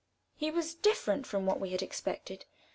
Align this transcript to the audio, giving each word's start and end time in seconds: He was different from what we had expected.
He 0.35 0.49
was 0.49 0.73
different 0.73 1.27
from 1.27 1.45
what 1.45 1.59
we 1.59 1.73
had 1.73 1.83
expected. 1.83 2.45